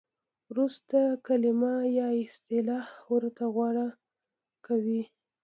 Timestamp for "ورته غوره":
3.11-3.87